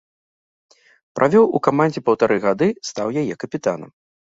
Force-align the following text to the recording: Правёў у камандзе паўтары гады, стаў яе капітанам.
Правёў 1.21 1.45
у 1.59 1.63
камандзе 1.69 2.05
паўтары 2.11 2.41
гады, 2.49 2.67
стаў 2.93 3.07
яе 3.25 3.33
капітанам. 3.47 3.99